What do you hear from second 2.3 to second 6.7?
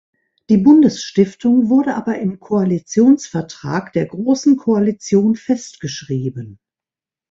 Koalitionsvertrag der großen Koalition festgeschrieben.